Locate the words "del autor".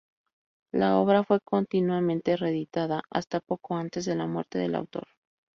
4.57-5.03